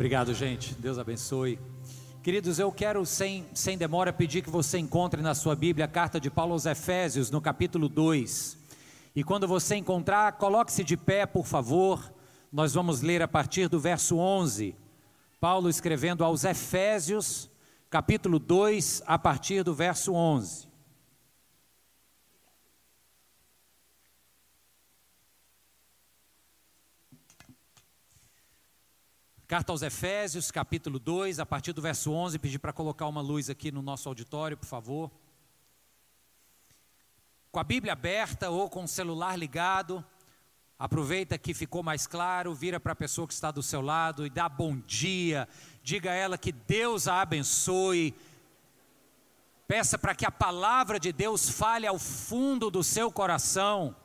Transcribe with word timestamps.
Obrigado, 0.00 0.32
gente. 0.32 0.74
Deus 0.76 0.96
abençoe. 0.96 1.58
Queridos, 2.22 2.58
eu 2.58 2.72
quero, 2.72 3.04
sem, 3.04 3.44
sem 3.52 3.76
demora, 3.76 4.14
pedir 4.14 4.40
que 4.40 4.48
você 4.48 4.78
encontre 4.78 5.20
na 5.20 5.34
sua 5.34 5.54
Bíblia 5.54 5.84
a 5.84 5.88
carta 5.88 6.18
de 6.18 6.30
Paulo 6.30 6.54
aos 6.54 6.64
Efésios, 6.64 7.30
no 7.30 7.38
capítulo 7.38 7.86
2. 7.86 8.56
E 9.14 9.22
quando 9.22 9.46
você 9.46 9.76
encontrar, 9.76 10.38
coloque-se 10.38 10.82
de 10.84 10.96
pé, 10.96 11.26
por 11.26 11.44
favor. 11.44 12.10
Nós 12.50 12.72
vamos 12.72 13.02
ler 13.02 13.20
a 13.20 13.28
partir 13.28 13.68
do 13.68 13.78
verso 13.78 14.16
11. 14.16 14.74
Paulo 15.38 15.68
escrevendo 15.68 16.24
aos 16.24 16.44
Efésios, 16.44 17.50
capítulo 17.90 18.38
2, 18.38 19.02
a 19.04 19.18
partir 19.18 19.62
do 19.62 19.74
verso 19.74 20.14
11. 20.14 20.66
Carta 29.50 29.72
aos 29.72 29.82
Efésios, 29.82 30.48
capítulo 30.52 31.00
2, 31.00 31.40
a 31.40 31.44
partir 31.44 31.72
do 31.72 31.82
verso 31.82 32.12
11, 32.12 32.38
pedir 32.38 32.60
para 32.60 32.72
colocar 32.72 33.08
uma 33.08 33.20
luz 33.20 33.50
aqui 33.50 33.72
no 33.72 33.82
nosso 33.82 34.08
auditório, 34.08 34.56
por 34.56 34.66
favor. 34.66 35.10
Com 37.50 37.58
a 37.58 37.64
Bíblia 37.64 37.94
aberta 37.94 38.48
ou 38.48 38.70
com 38.70 38.84
o 38.84 38.86
celular 38.86 39.36
ligado, 39.36 40.04
aproveita 40.78 41.36
que 41.36 41.52
ficou 41.52 41.82
mais 41.82 42.06
claro, 42.06 42.54
vira 42.54 42.78
para 42.78 42.92
a 42.92 42.94
pessoa 42.94 43.26
que 43.26 43.34
está 43.34 43.50
do 43.50 43.60
seu 43.60 43.80
lado 43.80 44.24
e 44.24 44.30
dá 44.30 44.48
bom 44.48 44.76
dia, 44.76 45.48
diga 45.82 46.12
a 46.12 46.14
ela 46.14 46.38
que 46.38 46.52
Deus 46.52 47.08
a 47.08 47.20
abençoe. 47.20 48.14
Peça 49.66 49.98
para 49.98 50.14
que 50.14 50.24
a 50.24 50.30
palavra 50.30 51.00
de 51.00 51.12
Deus 51.12 51.50
fale 51.50 51.88
ao 51.88 51.98
fundo 51.98 52.70
do 52.70 52.84
seu 52.84 53.10
coração. 53.10 53.96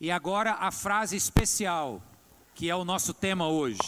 E 0.00 0.10
agora 0.10 0.52
a 0.52 0.70
frase 0.70 1.14
especial 1.14 2.02
que 2.54 2.70
é 2.70 2.76
o 2.76 2.84
nosso 2.84 3.12
tema 3.12 3.48
hoje. 3.48 3.80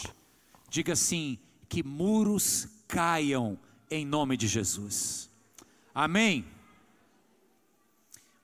Diga 0.69 0.93
assim: 0.93 1.39
que 1.69 1.83
muros 1.83 2.67
caiam 2.87 3.57
em 3.89 4.05
nome 4.05 4.37
de 4.37 4.47
Jesus. 4.47 5.29
Amém. 5.93 6.45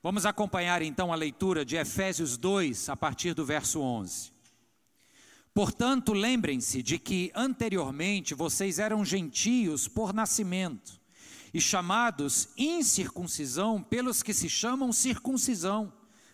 Vamos 0.01 0.25
acompanhar 0.25 0.81
então 0.81 1.13
a 1.13 1.15
leitura 1.15 1.63
de 1.63 1.77
Efésios 1.77 2.35
2, 2.35 2.89
a 2.89 2.95
partir 2.95 3.33
do 3.33 3.45
verso 3.45 3.79
11. 3.79 4.33
Portanto, 5.53 6.13
lembrem-se 6.13 6.81
de 6.81 6.97
que 6.97 7.31
anteriormente 7.35 8.33
vocês 8.33 8.79
eram 8.79 9.05
gentios 9.05 9.87
por 9.87 10.13
nascimento 10.13 10.99
e 11.53 11.61
chamados 11.61 12.49
incircuncisão 12.57 13.81
pelos 13.81 14.23
que 14.23 14.33
se 14.33 14.49
chamam 14.49 14.91
circuncisão 14.91 15.93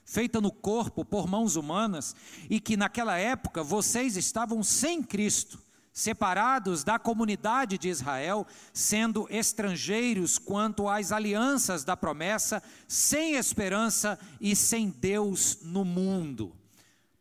feita 0.10 0.42
no 0.42 0.52
corpo 0.52 1.06
por 1.06 1.28
mãos 1.28 1.56
humanas, 1.56 2.16
e 2.50 2.60
que 2.60 2.76
naquela 2.76 3.16
época 3.18 3.62
vocês 3.64 4.18
estavam 4.18 4.64
sem 4.64 5.04
Cristo, 5.04 5.62
separados 5.94 6.84
da 6.84 6.98
comunidade 6.98 7.78
de 7.78 7.90
Israel, 7.90 8.48
sendo 8.74 9.28
estrangeiros 9.30 10.40
quanto 10.40 10.90
às 10.90 11.12
alianças 11.12 11.84
da 11.84 11.96
promessa, 11.96 12.64
sem 12.88 13.36
esperança 13.36 14.18
e 14.42 14.56
sem 14.56 14.90
Deus 14.90 15.60
no 15.62 15.86
mundo. 15.86 16.56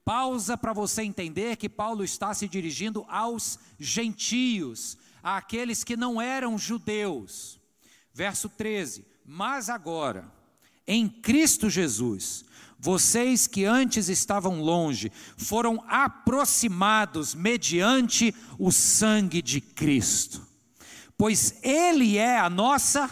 Pausa 0.03 0.57
para 0.57 0.73
você 0.73 1.03
entender 1.03 1.57
que 1.57 1.69
Paulo 1.69 2.03
está 2.03 2.33
se 2.33 2.49
dirigindo 2.49 3.05
aos 3.07 3.59
gentios, 3.79 4.97
àqueles 5.23 5.85
que 5.85 5.95
não 5.95 6.23
eram 6.23 6.57
judeus. 6.57 7.61
Verso 8.15 8.49
13: 8.49 9.07
Mas 9.27 9.69
agora, 9.69 10.38
em 10.89 11.07
Cristo 11.07 11.69
Jesus, 11.69 12.47
vocês 12.81 13.47
que 13.47 13.67
antes 13.67 14.09
estavam 14.09 14.63
longe 14.63 15.13
foram 15.37 15.85
aproximados 15.87 17.35
mediante 17.35 18.35
o 18.59 18.73
sangue 18.73 19.43
de 19.43 19.61
Cristo, 19.61 20.41
pois 21.17 21.57
Ele 21.63 22.17
é 22.17 22.39
a 22.39 22.49
nossa 22.49 23.11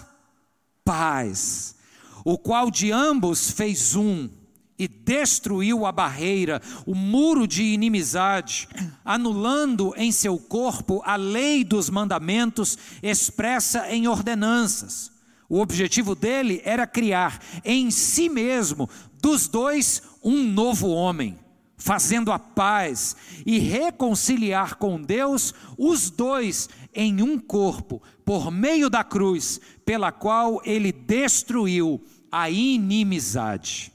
paz, 0.82 1.76
o 2.24 2.38
qual 2.38 2.70
de 2.70 2.90
ambos 2.90 3.50
fez 3.50 3.94
um 3.94 4.30
e 4.78 4.88
destruiu 4.88 5.84
a 5.84 5.92
barreira, 5.92 6.62
o 6.86 6.94
muro 6.94 7.46
de 7.46 7.62
inimizade, 7.62 8.68
anulando 9.04 9.92
em 9.96 10.12
seu 10.12 10.38
corpo 10.38 11.02
a 11.04 11.16
lei 11.16 11.64
dos 11.64 11.90
mandamentos 11.90 12.78
expressa 13.02 13.90
em 13.90 14.06
ordenanças. 14.06 15.15
O 15.48 15.60
objetivo 15.60 16.14
dele 16.14 16.60
era 16.64 16.86
criar 16.86 17.40
em 17.64 17.90
si 17.90 18.28
mesmo 18.28 18.88
dos 19.20 19.46
dois 19.46 20.02
um 20.22 20.42
novo 20.42 20.88
homem, 20.88 21.38
fazendo 21.76 22.32
a 22.32 22.38
paz 22.38 23.16
e 23.44 23.58
reconciliar 23.58 24.76
com 24.76 25.00
Deus 25.00 25.54
os 25.78 26.10
dois 26.10 26.68
em 26.94 27.22
um 27.22 27.38
corpo, 27.38 28.02
por 28.24 28.50
meio 28.50 28.90
da 28.90 29.04
cruz, 29.04 29.60
pela 29.84 30.10
qual 30.10 30.60
ele 30.64 30.90
destruiu 30.90 32.02
a 32.30 32.50
inimizade. 32.50 33.92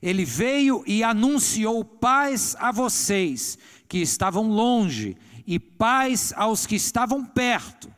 Ele 0.00 0.24
veio 0.24 0.82
e 0.86 1.02
anunciou 1.02 1.84
paz 1.84 2.56
a 2.58 2.72
vocês 2.72 3.58
que 3.86 3.98
estavam 3.98 4.48
longe 4.48 5.16
e 5.46 5.58
paz 5.58 6.32
aos 6.36 6.64
que 6.64 6.76
estavam 6.76 7.24
perto, 7.24 7.92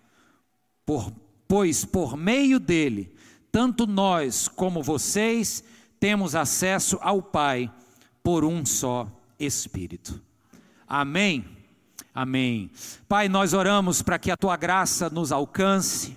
por, 0.85 1.13
pois 1.53 1.85
por 1.85 2.17
meio 2.17 2.59
dele, 2.59 3.15
tanto 3.51 3.87
nós 3.87 4.49
como 4.49 4.83
vocês 4.83 5.63
temos 6.01 6.35
acesso 6.35 6.99
ao 7.03 7.21
Pai 7.21 7.71
por 8.23 8.43
um 8.43 8.65
só 8.65 9.07
Espírito. 9.39 10.19
Amém. 10.89 11.45
Amém. 12.15 12.71
Pai, 13.07 13.29
nós 13.29 13.53
oramos 13.53 14.01
para 14.01 14.19
que 14.19 14.31
a 14.31 14.37
tua 14.39 14.57
graça 14.57 15.11
nos 15.11 15.31
alcance. 15.31 16.17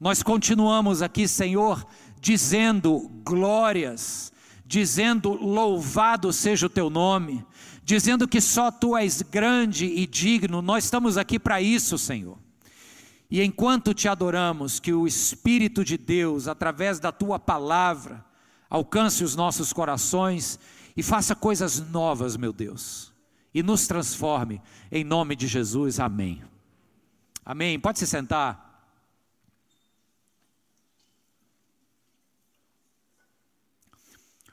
Nós 0.00 0.22
continuamos 0.22 1.02
aqui, 1.02 1.28
Senhor, 1.28 1.86
dizendo 2.18 3.00
glórias, 3.22 4.32
dizendo 4.64 5.34
louvado 5.34 6.32
seja 6.32 6.64
o 6.64 6.70
teu 6.70 6.88
nome, 6.88 7.44
dizendo 7.84 8.26
que 8.26 8.40
só 8.40 8.70
tu 8.70 8.96
és 8.96 9.20
grande 9.20 9.84
e 9.84 10.06
digno. 10.06 10.62
Nós 10.62 10.84
estamos 10.84 11.18
aqui 11.18 11.38
para 11.38 11.60
isso, 11.60 11.98
Senhor. 11.98 12.38
E 13.30 13.42
enquanto 13.42 13.94
te 13.94 14.08
adoramos, 14.08 14.80
que 14.80 14.92
o 14.92 15.06
Espírito 15.06 15.84
de 15.84 15.96
Deus, 15.96 16.48
através 16.48 16.98
da 16.98 17.12
tua 17.12 17.38
palavra, 17.38 18.24
alcance 18.68 19.22
os 19.22 19.36
nossos 19.36 19.72
corações 19.72 20.58
e 20.96 21.02
faça 21.02 21.34
coisas 21.36 21.78
novas, 21.90 22.36
meu 22.36 22.52
Deus, 22.52 23.12
e 23.54 23.62
nos 23.62 23.86
transforme, 23.86 24.60
em 24.90 25.04
nome 25.04 25.36
de 25.36 25.46
Jesus, 25.46 26.00
amém. 26.00 26.42
Amém. 27.44 27.78
Pode 27.78 27.98
se 27.98 28.06
sentar. 28.06 28.69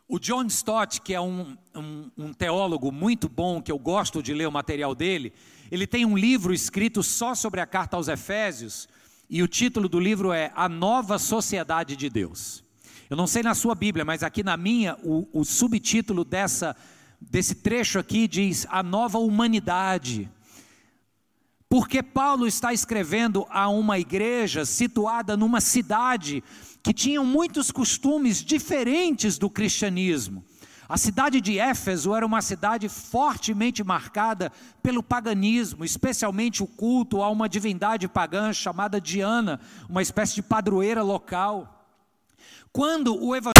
O 0.09 0.19
John 0.19 0.45
Stott, 0.45 1.01
que 1.01 1.13
é 1.13 1.19
um, 1.19 1.57
um, 1.75 2.09
um, 2.17 2.33
teólogo 2.33 2.93
muito 2.93 3.27
bom, 3.27 3.61
que 3.61 3.69
eu 3.69 3.77
gosto 3.77 4.23
de 4.23 4.33
ler 4.33 4.47
o 4.47 4.51
material 4.51 4.95
dele, 4.95 5.33
ele 5.69 5.85
tem 5.85 6.05
um 6.05 6.17
livro 6.17 6.53
escrito 6.53 7.03
só 7.03 7.35
sobre 7.35 7.59
a 7.59 7.65
carta 7.65 7.97
aos 7.97 8.07
Efésios, 8.07 8.87
e 9.29 9.43
o 9.43 9.49
título 9.49 9.89
do 9.89 9.99
livro 9.99 10.31
é 10.31 10.49
A 10.55 10.69
Nova 10.69 11.19
Sociedade 11.19 11.97
de 11.97 12.09
Deus. 12.09 12.63
Eu 13.09 13.17
não 13.17 13.27
sei 13.27 13.43
na 13.43 13.53
sua 13.53 13.75
Bíblia, 13.75 14.05
mas 14.05 14.23
aqui 14.23 14.43
na 14.43 14.55
minha, 14.55 14.97
o, 15.03 15.27
o 15.33 15.43
subtítulo 15.43 16.23
dessa, 16.23 16.73
desse 17.19 17.55
trecho 17.55 17.99
aqui 17.99 18.29
diz: 18.29 18.65
A 18.69 18.81
Nova 18.81 19.17
Humanidade. 19.17 20.31
Porque 21.67 22.01
Paulo 22.01 22.47
está 22.47 22.71
escrevendo 22.71 23.45
a 23.49 23.67
uma 23.67 23.99
igreja 23.99 24.63
situada 24.63 25.35
numa 25.35 25.59
cidade 25.59 26.41
que 26.87 26.93
tinha 26.93 27.21
muitos 27.21 27.69
costumes 27.69 28.41
diferentes 28.41 29.37
do 29.37 29.49
cristianismo. 29.49 30.41
A 30.87 30.95
cidade 30.95 31.41
de 31.41 31.59
Éfeso 31.59 32.15
era 32.15 32.25
uma 32.25 32.41
cidade 32.41 32.87
fortemente 32.87 33.83
marcada 33.83 34.53
pelo 34.81 35.03
paganismo, 35.03 35.83
especialmente 35.83 36.63
o 36.63 36.65
culto 36.65 37.21
a 37.21 37.29
uma 37.29 37.49
divindade 37.49 38.07
pagã 38.07 38.53
chamada 38.53 39.01
Diana, 39.01 39.59
uma 39.89 40.01
espécie 40.01 40.35
de 40.35 40.41
padroeira 40.41 41.03
local. 41.03 41.85
Quando 42.71 43.21
o 43.21 43.35
evangelho 43.35 43.51